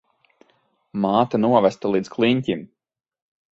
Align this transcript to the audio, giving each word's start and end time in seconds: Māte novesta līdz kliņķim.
Māte 1.03 1.41
novesta 1.45 1.93
līdz 1.99 2.11
kliņķim. 2.17 2.67